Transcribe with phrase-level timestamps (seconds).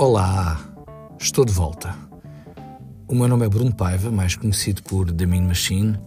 [0.00, 0.60] Olá,
[1.18, 1.92] estou de volta.
[3.08, 5.98] O meu nome é Bruno Paiva, mais conhecido por The Mean Machine,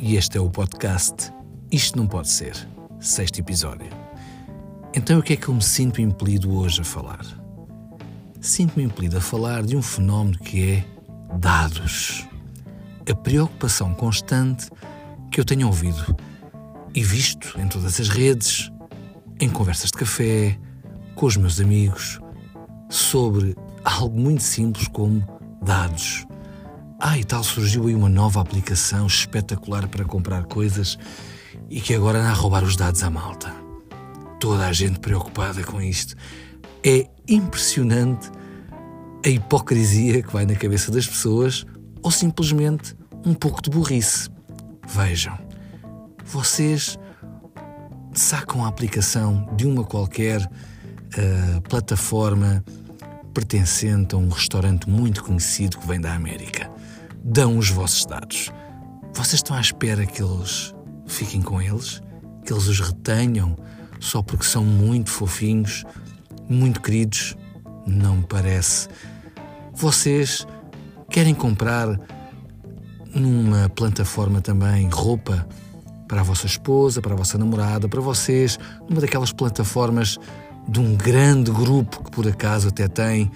[0.00, 1.32] e este é o podcast
[1.70, 2.56] Isto Não Pode Ser,
[2.98, 3.86] sexto episódio.
[4.92, 7.24] Então, o que é que eu me sinto impelido hoje a falar?
[8.40, 10.84] Sinto-me impelido a falar de um fenómeno que é
[11.38, 12.26] dados.
[13.08, 14.68] A preocupação constante
[15.30, 16.16] que eu tenho ouvido
[16.92, 18.72] e visto em todas as redes,
[19.38, 20.58] em conversas de café,
[21.14, 22.18] com os meus amigos,
[22.94, 25.26] sobre algo muito simples como
[25.60, 26.24] dados.
[27.00, 30.96] Ah, e tal surgiu aí uma nova aplicação espetacular para comprar coisas
[31.68, 33.52] e que agora anda a roubar os dados à malta.
[34.38, 36.14] Toda a gente preocupada com isto.
[36.84, 38.30] É impressionante
[39.26, 41.66] a hipocrisia que vai na cabeça das pessoas
[42.00, 42.94] ou simplesmente
[43.26, 44.30] um pouco de burrice.
[44.86, 45.36] Vejam,
[46.24, 46.96] vocês
[48.12, 52.62] sacam a aplicação de uma qualquer uh, plataforma
[53.34, 56.70] pertencente a um restaurante muito conhecido que vem da América.
[57.22, 58.52] Dão os vossos dados.
[59.12, 60.72] Vocês estão à espera que eles
[61.06, 62.00] fiquem com eles?
[62.46, 63.56] Que eles os retenham
[63.98, 65.84] só porque são muito fofinhos,
[66.48, 67.36] muito queridos?
[67.86, 68.88] Não me parece.
[69.72, 70.46] Vocês
[71.10, 71.98] querem comprar
[73.14, 75.46] numa plataforma também roupa
[76.06, 80.18] para a vossa esposa, para a vossa namorada, para vocês, numa daquelas plataformas
[80.68, 83.30] de um grande grupo que por acaso até tem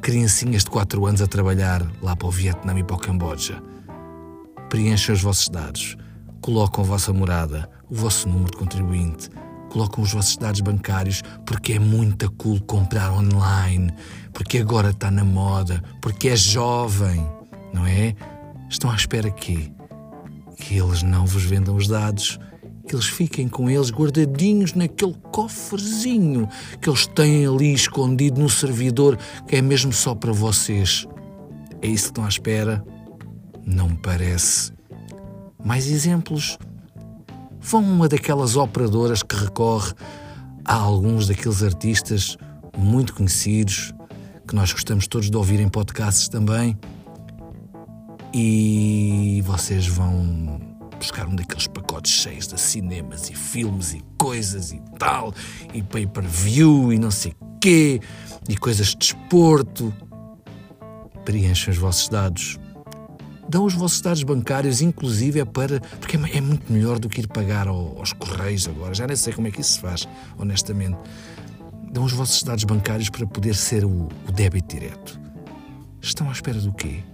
[0.00, 3.62] criancinhas de 4 anos a trabalhar lá para o Vietnã e para o Camboja.
[4.68, 5.96] Preenchem os vossos dados,
[6.40, 9.30] colocam a vossa morada, o vosso número de contribuinte,
[9.70, 13.92] colocam os vossos dados bancários porque é muito cool comprar online,
[14.32, 17.26] porque agora está na moda, porque é jovem,
[17.72, 18.14] não é?
[18.68, 19.72] Estão à espera que
[20.56, 22.38] que eles não vos vendam os dados,
[22.86, 26.48] que eles fiquem com eles guardadinhos naquele cofrezinho
[26.80, 31.06] que eles têm ali escondido no servidor, que é mesmo só para vocês.
[31.80, 32.84] É isso que estão à espera?
[33.66, 34.72] Não parece.
[35.64, 36.58] Mais exemplos?
[37.60, 39.92] Vão uma daquelas operadoras que recorre
[40.64, 42.36] a alguns daqueles artistas
[42.76, 43.92] muito conhecidos,
[44.46, 46.76] que nós gostamos todos de ouvir em podcasts também,
[48.32, 50.60] e vocês vão
[51.04, 55.34] buscar um daqueles pacotes cheios de cinemas e filmes e coisas e tal,
[55.74, 58.00] e pay-per-view e não sei quê,
[58.48, 59.94] e coisas de desporto.
[61.24, 62.58] Preenchem os vossos dados.
[63.46, 65.78] Dão os vossos dados bancários, inclusive é para.
[66.00, 68.94] porque é, é muito melhor do que ir pagar aos correios agora.
[68.94, 70.96] Já nem sei como é que isso se faz, honestamente.
[71.92, 75.20] Dão os vossos dados bancários para poder ser o, o débito direto.
[76.00, 77.04] Estão à espera do quê?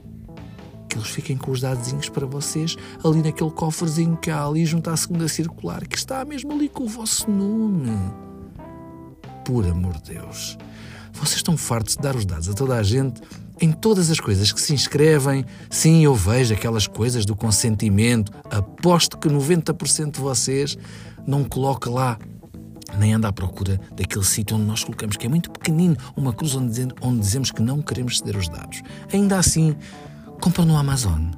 [0.90, 4.90] Que eles fiquem com os dados para vocês ali naquele cofrezinho que há ali junto
[4.90, 7.92] à segunda circular, que está mesmo ali com o vosso nome.
[9.44, 10.58] Por amor de Deus.
[11.12, 13.20] Vocês estão fartos de dar os dados a toda a gente
[13.60, 15.44] em todas as coisas que se inscrevem.
[15.68, 18.32] Sim, eu vejo aquelas coisas do consentimento.
[18.50, 20.78] Aposto que 90% de vocês
[21.26, 22.18] não coloca lá
[22.98, 26.56] nem anda à procura daquele sítio onde nós colocamos, que é muito pequenino, uma cruz
[26.56, 28.82] onde, onde dizemos que não queremos ceder os dados.
[29.12, 29.76] Ainda assim,
[30.40, 31.30] compram no Amazon.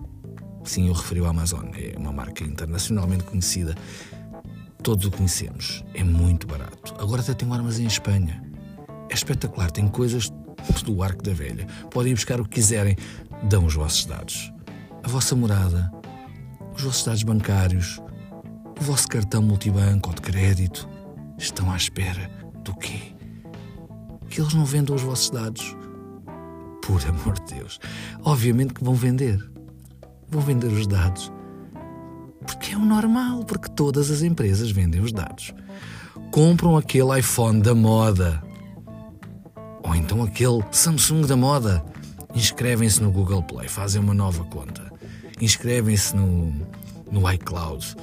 [0.65, 3.75] Sim, eu referi ao Amazon, é uma marca internacionalmente conhecida.
[4.81, 6.95] Todos o conhecemos, é muito barato.
[6.99, 8.43] Agora até tem um armazém em Espanha.
[9.11, 10.31] É espetacular, tem coisas
[10.85, 11.67] do Arco da Velha.
[11.91, 12.97] Podem buscar o que quiserem,
[13.49, 14.53] dão os vossos dados.
[15.03, 15.91] A vossa morada,
[16.75, 18.01] os vossos dados bancários,
[18.81, 20.89] o vosso cartão multibanco ou de crédito.
[21.37, 22.31] Estão à espera
[22.63, 23.01] do quê?
[24.31, 25.77] Que eles não vendam os vossos dados
[26.83, 27.81] por amor de Deus.
[28.23, 29.43] Obviamente que vão vender.
[30.29, 31.33] Vão vender os dados.
[32.45, 35.55] Porque é o normal, porque todas as empresas vendem os dados.
[36.31, 38.43] Compram aquele iPhone da moda.
[39.85, 41.85] Ou então aquele Samsung da moda.
[42.35, 44.91] Inscrevem-se no Google Play, fazem uma nova conta.
[45.41, 46.53] Inscrevem-se no,
[47.11, 47.95] no iCloud.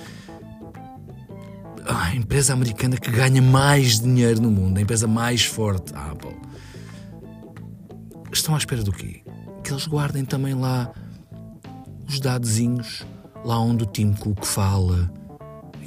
[1.86, 6.38] A empresa americana que ganha mais dinheiro no mundo, a empresa mais forte, a Apple
[8.32, 9.22] estão à espera do quê?
[9.64, 10.92] Que eles guardem também lá
[12.08, 13.06] os dadozinhos,
[13.44, 15.12] lá onde o Tim Cook fala,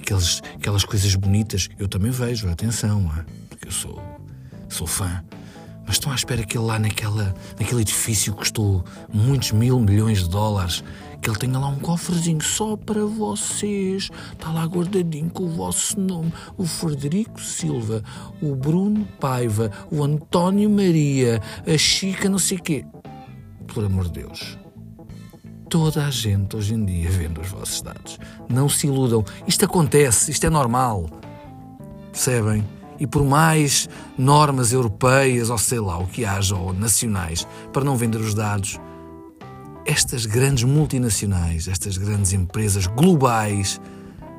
[0.00, 1.68] aqueles, aquelas coisas bonitas.
[1.78, 3.10] Eu também vejo, atenção,
[3.48, 4.00] porque eu sou,
[4.68, 5.24] sou fã.
[5.86, 10.22] Mas estão à espera que ele lá naquela, naquele edifício que custou muitos mil milhões
[10.22, 10.82] de dólares,
[11.20, 14.10] que ele tenha lá um cofrezinho só para vocês.
[14.32, 16.32] Está lá guardadinho com o vosso nome.
[16.56, 18.02] O Frederico Silva,
[18.42, 22.84] o Bruno Paiva, o António Maria, a Chica, não sei quê.
[23.68, 24.58] Por amor de Deus.
[25.70, 28.18] Toda a gente hoje em dia vende os vossos dados.
[28.48, 29.24] Não se iludam.
[29.46, 31.08] Isto acontece, isto é normal.
[32.10, 32.62] Percebem?
[33.02, 37.96] E por mais normas europeias ou sei lá o que haja, ou nacionais, para não
[37.96, 38.78] vender os dados,
[39.84, 43.80] estas grandes multinacionais, estas grandes empresas globais,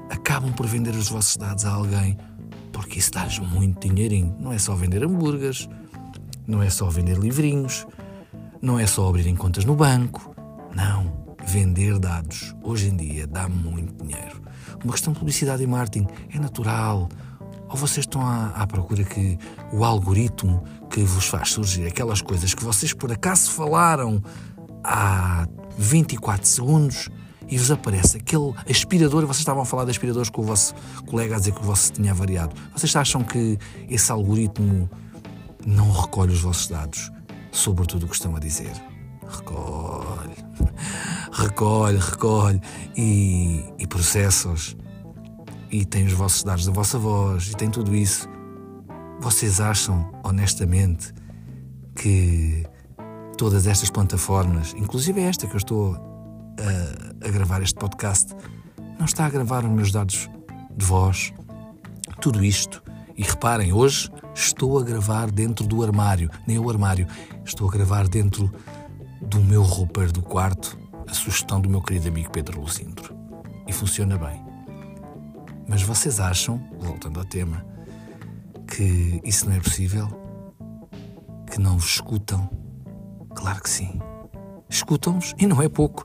[0.09, 2.17] acabam por vender os vossos dados a alguém
[2.73, 4.35] porque isso dá-lhes muito dinheirinho.
[4.39, 5.69] Não é só vender hambúrgueres,
[6.47, 7.85] não é só vender livrinhos,
[8.61, 10.35] não é só abrirem contas no banco.
[10.75, 11.21] Não.
[11.45, 14.41] Vender dados hoje em dia dá muito dinheiro.
[14.83, 17.09] Uma questão de publicidade e marketing é natural.
[17.73, 19.35] Ou vocês estão à, à procura que
[19.71, 24.21] o algoritmo que vos faz surgir aquelas coisas que vocês por acaso falaram
[24.83, 27.09] há 24 segundos
[27.49, 30.75] e vos aparece aquele aspirador, vocês estavam a falar de aspiradores com o vosso
[31.07, 32.55] colega a dizer que o vosso tinha variado.
[32.75, 33.57] Vocês acham que
[33.89, 34.87] esse algoritmo
[35.65, 37.11] não recolhe os vossos dados
[37.51, 38.71] sobre tudo o que estão a dizer?
[39.27, 40.35] Recolhe,
[41.33, 42.61] recolhe, recolhe
[42.95, 44.77] e, e processa-os.
[45.73, 48.29] E tem os vossos dados da vossa voz e tem tudo isso.
[49.19, 51.11] Vocês acham, honestamente,
[51.95, 52.63] que
[53.39, 58.35] todas estas plataformas, inclusive esta que eu estou a, a, gravar este podcast,
[58.99, 60.29] não está a gravar os meus dados
[60.77, 61.33] de voz,
[62.21, 62.83] tudo isto.
[63.17, 67.07] E reparem, hoje estou a gravar dentro do armário, nem o armário,
[67.43, 68.47] estou a gravar dentro
[69.23, 70.77] do meu roupeiro do quarto,
[71.07, 73.15] a sugestão do meu querido amigo Pedro Lucindro.
[73.67, 74.52] E funciona bem.
[75.67, 77.65] Mas vocês acham, voltando ao tema,
[78.67, 80.07] que isso não é possível?
[81.49, 82.49] Que não vos escutam?
[83.35, 83.99] Claro que sim.
[84.69, 86.03] Escutam-nos, e não é pouco,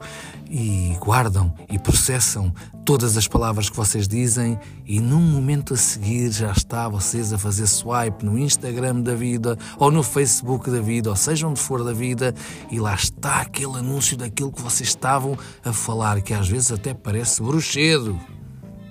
[0.51, 2.53] e guardam e processam
[2.85, 7.39] todas as palavras que vocês dizem, e num momento a seguir já está vocês a
[7.39, 11.83] fazer swipe no Instagram da vida, ou no Facebook da vida, ou seja onde for
[11.83, 12.35] da vida,
[12.71, 16.93] e lá está aquele anúncio daquilo que vocês estavam a falar, que às vezes até
[16.93, 18.21] parece bruxedo,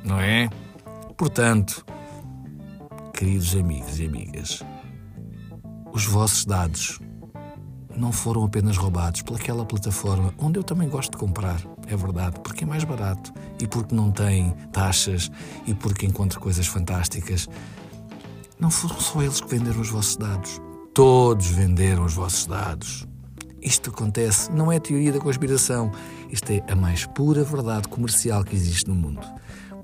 [0.07, 0.50] não é?
[1.18, 1.86] Portanto,
[3.13, 4.63] queridos amigos e amigas,
[5.92, 7.00] os vossos dados
[7.95, 12.63] não foram apenas roubados pelaquela plataforma onde eu também gosto de comprar, é verdade, porque
[12.63, 15.30] é mais barato e porque não tem taxas
[15.65, 17.50] e porque encontro coisas fantásticas.
[18.59, 20.62] Não foram só eles que venderam os vossos dados.
[20.94, 23.07] Todos venderam os vossos dados.
[23.62, 25.92] Isto acontece, não é teoria da conspiração.
[26.30, 29.21] Isto é a mais pura verdade comercial que existe no mundo.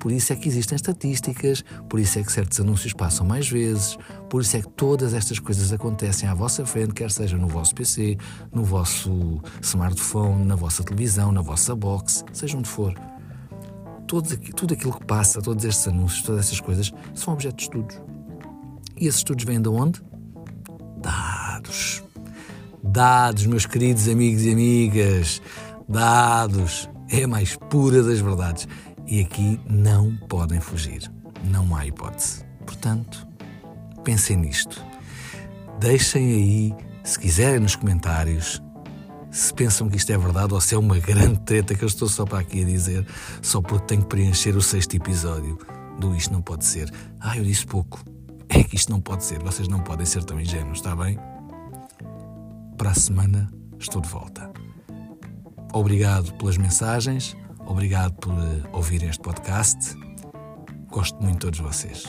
[0.04, 3.98] Por isso é que existem estatísticas, por isso é que certos anúncios passam mais vezes,
[4.30, 7.74] por isso é que todas estas coisas acontecem à vossa frente, quer seja no vosso
[7.74, 8.18] PC,
[8.52, 12.94] no vosso smartphone, na vossa televisão, na vossa box, seja onde for.
[14.06, 18.02] Todos, tudo aquilo que passa, todos estes anúncios, todas essas coisas, são objetos de estudos.
[19.00, 20.02] E esses estudos vêm de onde?
[20.98, 22.04] Dados.
[22.84, 25.42] Dados, meus queridos amigos e amigas.
[25.88, 26.90] Dados.
[27.10, 28.68] É a mais pura das verdades.
[29.14, 31.04] E aqui não podem fugir.
[31.44, 32.44] Não há hipótese.
[32.66, 33.28] Portanto,
[34.04, 34.84] pensem nisto.
[35.80, 38.60] Deixem aí, se quiserem, nos comentários,
[39.30, 42.10] se pensam que isto é verdade ou se é uma grande treta que eu estou
[42.10, 43.06] só para aqui a dizer,
[43.40, 45.60] só porque tenho que preencher o sexto episódio
[46.00, 46.92] do Isto Não Pode Ser.
[47.20, 48.04] Ah, eu disse pouco.
[48.50, 49.38] É que isto não pode ser.
[49.44, 51.20] Vocês não podem ser tão ingênuos, está bem?
[52.76, 54.52] Para a semana estou de volta.
[55.72, 59.96] Obrigado pelas mensagens Obrigado por eh, ouvir este podcast.
[60.90, 62.08] Gosto muito de todos vocês.